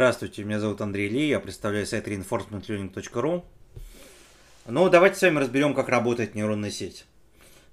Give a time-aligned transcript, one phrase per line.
[0.00, 3.44] Здравствуйте, меня зовут Андрей Ли, я представляю сайт reinforcementlearning.ru.
[4.66, 7.04] Ну, давайте с вами разберем, как работает нейронная сеть.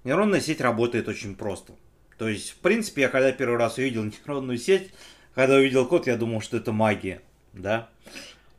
[0.04, 1.72] Нейронная сеть работает очень просто.
[2.18, 4.92] То есть, в принципе, я когда первый раз увидел нейронную сеть,
[5.36, 7.22] когда увидел код, я думал, что это магия,
[7.54, 7.88] да.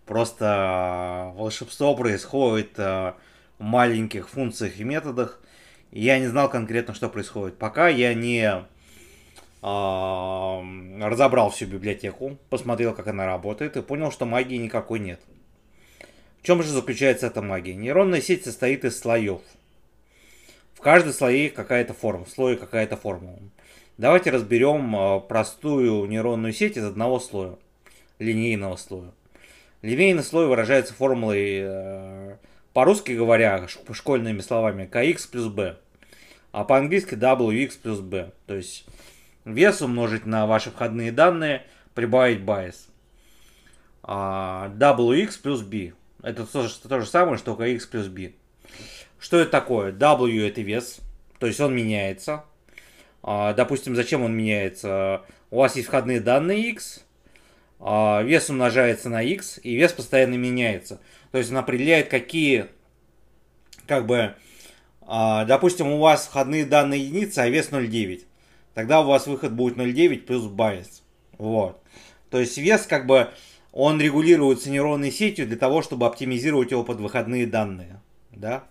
[0.06, 3.12] Просто волшебство происходит э,
[3.58, 5.42] в маленьких функциях и методах.
[5.90, 7.58] И я не знал конкретно, что происходит.
[7.58, 8.64] Пока я не
[9.60, 15.20] разобрал всю библиотеку, посмотрел, как она работает и понял, что магии никакой нет.
[16.40, 17.74] В чем же заключается эта магия?
[17.74, 19.40] Нейронная сеть состоит из слоев.
[20.74, 23.36] В каждой слое какая-то форма, в слое какая-то форма.
[23.96, 27.56] Давайте разберем а, простую нейронную сеть из одного слоя,
[28.20, 29.10] линейного слоя.
[29.82, 32.36] Линейный слой выражается формулой, э,
[32.74, 35.76] по-русски говоря, школьными словами, kx плюс b,
[36.52, 38.30] а по-английски wx плюс b.
[38.46, 38.86] То есть
[39.54, 42.76] вес умножить на ваши входные данные, прибавить bias.
[44.02, 45.92] А, wx плюс b.
[46.22, 48.32] Это то, то же самое, что x плюс b.
[49.18, 49.92] Что это такое?
[49.92, 51.00] W это вес,
[51.38, 52.44] то есть он меняется.
[53.22, 55.22] А, допустим, зачем он меняется?
[55.50, 57.04] У вас есть входные данные x,
[57.80, 61.00] а, вес умножается на x, и вес постоянно меняется.
[61.32, 62.66] То есть он определяет, какие,
[63.86, 64.34] как бы,
[65.02, 68.27] а, допустим, у вас входные данные единицы, а вес 0,9
[68.78, 71.02] тогда у вас выход будет 0,9 плюс bias.
[71.36, 71.82] Вот.
[72.30, 73.28] То есть вес как бы
[73.72, 78.00] он регулируется нейронной сетью для того, чтобы оптимизировать его под выходные данные.
[78.30, 78.62] Да?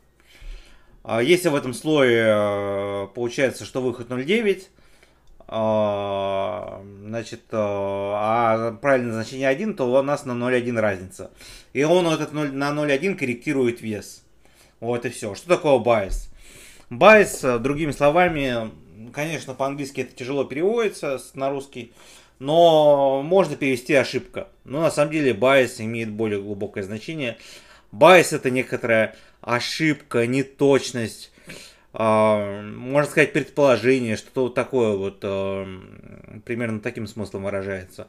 [1.04, 4.68] А если в этом слое э, получается, что выход 0,9,
[5.50, 11.32] а, значит, э, а правильное значение 1, то у нас на 0,1 разница.
[11.74, 14.24] И он этот 0, на 0,1 корректирует вес.
[14.80, 15.36] Вот и все.
[15.36, 16.30] Что такое bias?
[16.90, 18.72] Bias, э, другими словами,
[19.14, 21.94] конечно, по-английски это тяжело переводится на русский,
[22.40, 24.48] но можно перевести ошибка.
[24.64, 27.38] Но на самом деле bias имеет более глубокое значение.
[27.92, 31.32] Bias это некоторая ошибка, неточность,
[31.94, 35.80] э, можно сказать предположение, что-то такое вот э,
[36.46, 38.08] примерно таким смыслом выражается.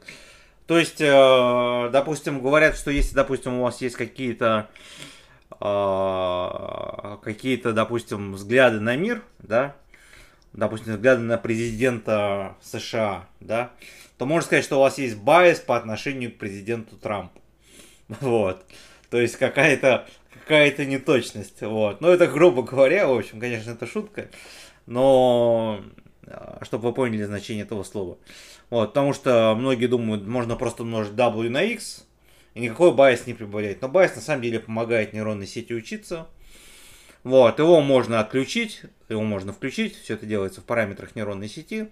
[0.67, 4.69] То есть, э, допустим, говорят, что если, допустим, у вас есть какие-то
[7.21, 9.75] какие-то, допустим, взгляды на мир, да,
[10.53, 13.71] допустим, взгляды на президента США, да,
[14.17, 17.39] то можно сказать, что у вас есть байс по отношению к президенту Трампу.
[18.21, 18.65] Вот.
[19.09, 21.61] То есть какая-то какая-то неточность.
[21.61, 22.01] Вот.
[22.01, 24.29] Но это, грубо говоря, в общем, конечно, это шутка.
[24.87, 25.81] Но
[26.29, 28.17] а, чтобы вы поняли значение этого слова.
[28.69, 32.05] Вот, потому что многие думают, можно просто умножить W на X,
[32.53, 33.81] и никакой bias не прибавляет.
[33.81, 36.27] Но bias на самом деле помогает нейронной сети учиться.
[37.23, 41.89] Вот, его можно отключить, его можно включить, все это делается в параметрах нейронной сети.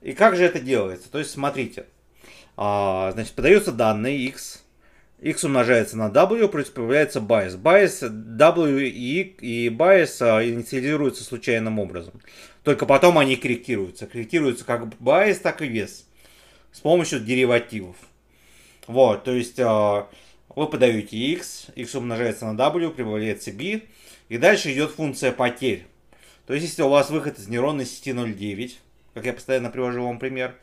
[0.00, 1.10] И как же это делается?
[1.10, 1.86] То есть, смотрите,
[2.56, 4.62] а, значит, подаются данные x,
[5.20, 7.56] x умножается на w, плюс появляется bias.
[7.56, 12.20] Bias, w и, и bias а, инициализируются случайным образом.
[12.64, 14.06] Только потом они корректируются.
[14.06, 16.06] Корректируются как bias, так и вес.
[16.72, 17.96] С помощью деривативов.
[18.88, 20.08] Вот, то есть а,
[20.56, 23.82] вы подаете x, x умножается на w, прибавляется b,
[24.32, 25.86] и дальше идет функция потерь.
[26.46, 28.72] То есть, если у вас выход из нейронной сети 0,9,
[29.12, 30.54] как я постоянно привожу вам пример,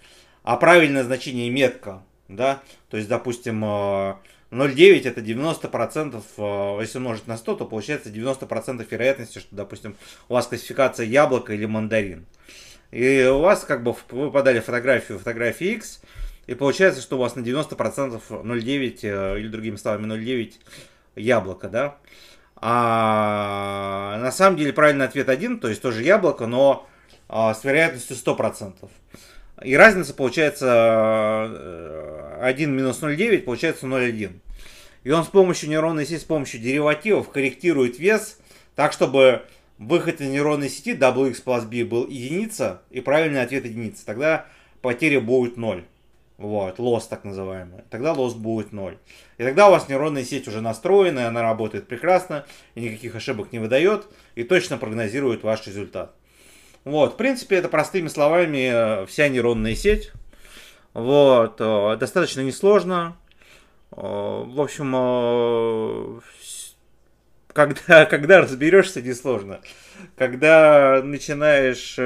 [0.41, 4.17] а правильное значение метка, да, то есть, допустим, 0,9
[4.49, 9.95] э, это 90%, э, если умножить на 100, то получается 90% вероятности, что, допустим,
[10.29, 12.25] у вас классификация яблоко или мандарин.
[12.89, 16.01] И у вас как бы вы подали фотографию фотографии X,
[16.47, 20.53] и получается, что у вас на 90% 0,9 э, или другими словами 0,9
[21.15, 21.99] яблоко, да.
[22.61, 26.87] А на самом деле правильный ответ один, то есть тоже яблоко, но
[27.29, 28.89] а, с вероятностью 100%.
[29.63, 31.43] И разница получается
[32.41, 34.31] 1 э, минус 0,9 получается 0,1.
[35.03, 38.39] И он с помощью нейронной сети, с помощью деривативов корректирует вес
[38.75, 39.43] так, чтобы
[39.77, 44.05] выход из нейронной сети wx plus b был единица и правильный ответ единица.
[44.05, 44.45] Тогда
[44.81, 45.85] потеря будет 0.
[46.39, 47.81] Вот, лос так называемый.
[47.89, 48.97] Тогда лос будет 0.
[49.37, 52.45] И тогда у вас нейронная сеть уже настроена, она работает прекрасно,
[52.75, 56.15] и никаких ошибок не выдает, и точно прогнозирует ваш результат.
[56.85, 60.13] Вот, в принципе, это простыми словами э, вся нейронная сеть.
[60.93, 63.17] Вот, э, достаточно несложно.
[63.91, 66.21] Э, в общем,
[67.51, 69.59] когда, когда разберешься, несложно.
[70.15, 71.99] Когда начинаешь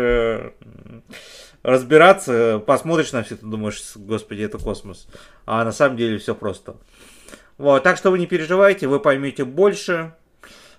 [1.63, 5.07] разбираться, посмотришь на все это, думаешь, господи, это космос.
[5.45, 6.75] А на самом деле все просто.
[7.57, 10.13] Вот, так что вы не переживайте, вы поймете больше.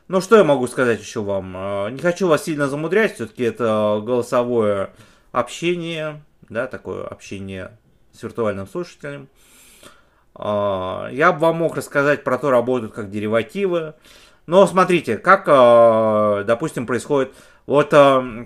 [0.07, 1.55] Ну, что я могу сказать еще вам?
[1.57, 4.91] А, не хочу вас сильно замудрять, все-таки это голосовое
[5.33, 7.79] общение, да, такое общение
[8.13, 9.29] с виртуальным слушателем.
[10.35, 13.95] А, я бы вам мог рассказать про то, работают как деривативы.
[14.47, 17.33] Но смотрите, как, а, допустим, происходит...
[17.67, 17.89] Вот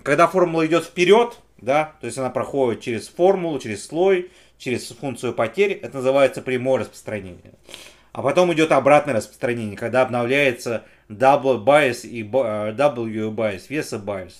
[0.04, 5.34] когда формула идет вперед, да, то есть она проходит через формулу, через слой, через функцию
[5.34, 7.52] потерь, это называется прямое распространение.
[8.12, 14.34] А потом идет обратное распространение, когда обновляется double bias и W bias, веса bias.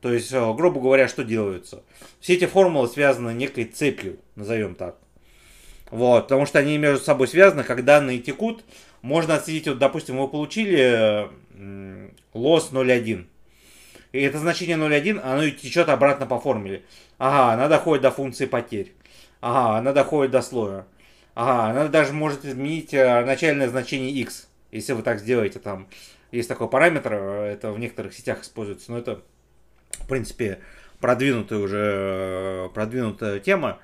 [0.00, 1.82] То есть, грубо говоря, что делается?
[2.20, 4.96] Все эти формулы связаны некой цепью, назовем так.
[5.90, 8.64] Вот, потому что они между собой связаны, как данные текут,
[9.02, 11.28] можно отследить, вот, допустим, вы получили
[12.34, 13.26] лос 0,1.
[14.16, 16.84] И это значение 0,1, оно течет обратно по формуле.
[17.18, 18.94] Ага, она доходит до функции потерь.
[19.42, 20.86] Ага, она доходит до слоя.
[21.34, 24.48] Ага, она даже может изменить э, начальное значение x.
[24.72, 25.86] Если вы так сделаете, там
[26.32, 29.20] есть такой параметр, э, это в некоторых сетях используется, но это,
[29.90, 30.60] в принципе,
[30.98, 33.80] продвинутая уже э, продвинутая тема.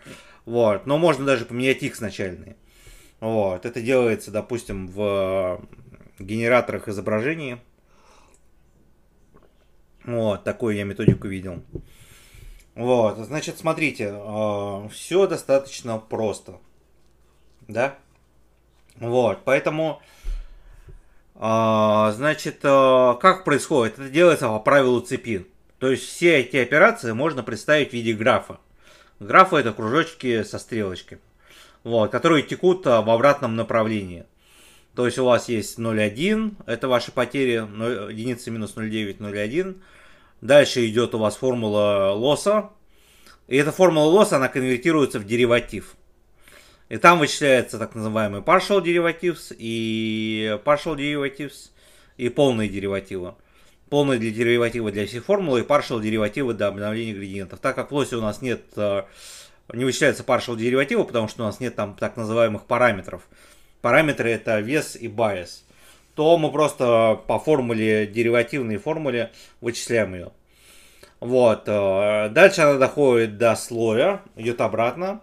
[0.46, 0.87] Вот.
[0.87, 2.56] Но можно даже поменять x начальные.
[3.20, 3.67] Вот.
[3.67, 5.61] Это делается, допустим, в
[6.19, 7.58] генераторах изображений.
[10.05, 11.63] Вот, такую я методику видел.
[12.75, 16.59] Вот, значит, смотрите, э, все достаточно просто.
[17.69, 17.97] Да?
[18.97, 20.01] Вот, поэтому,
[21.35, 23.99] э, значит, э, как происходит?
[23.99, 25.47] Это делается по правилу цепи.
[25.79, 28.59] То есть все эти операции можно представить в виде графа.
[29.19, 31.21] Графы это кружочки со стрелочками,
[31.85, 34.25] вот, которые текут а, в обратном направлении.
[34.94, 39.81] То есть у вас есть 0,1, это ваши потери, 0, единицы минус 0,9, 0,1.
[40.41, 42.71] Дальше идет у вас формула лосса.
[43.49, 45.94] И эта формула лосса, она конвертируется в дериватив.
[46.89, 51.71] И там вычисляется так называемый partial derivatives и partial derivatives
[52.19, 53.35] и полные деривативы
[53.93, 57.61] полные для дериватива для всей формулы и partial деривативы для обновления градиентов.
[57.61, 59.03] Так как в лосе у нас нет, э,
[59.75, 63.29] не вычисляется partial дериватива, потому что у нас нет там так называемых параметров.
[63.82, 65.64] Параметры это вес и bias.
[66.14, 70.31] То мы просто по формуле, деривативной формуле вычисляем ее.
[71.20, 71.64] Вот.
[71.67, 75.20] Э, дальше она доходит до слоя, идет обратно.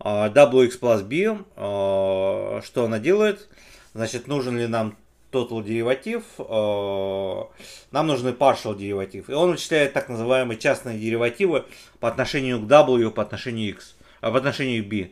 [0.00, 1.38] Э, wx plus b.
[1.54, 3.48] Что она делает?
[3.94, 4.96] Значит, нужен ли нам
[5.32, 9.28] total дериватив, э, нам нужны partial дериватив.
[9.28, 11.64] И он вычисляет так называемые частные деривативы
[11.98, 15.10] по отношению к W, по отношению X, а по отношению к B,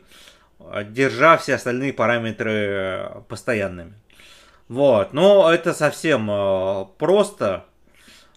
[0.91, 3.95] держа все остальные параметры постоянными.
[4.69, 7.65] Вот, но это совсем э, просто,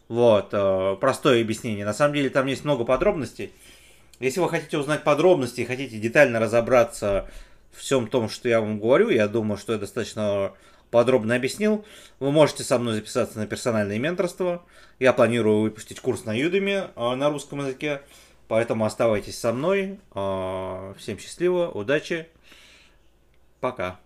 [0.08, 1.86] вот, э, простое объяснение.
[1.86, 3.52] На самом деле там есть много подробностей.
[4.20, 7.30] Если вы хотите узнать подробности и хотите детально разобраться
[7.72, 10.54] в всем том, что я вам говорю, я думаю, что я достаточно
[10.90, 11.86] подробно объяснил.
[12.20, 14.64] Вы можете со мной записаться на персональное менторство.
[15.00, 18.02] Я планирую выпустить курс на а, на русском языке.
[18.48, 20.00] Поэтому оставайтесь со мной.
[20.12, 22.28] А, всем счастливо, удачи.
[23.60, 24.00] Пока.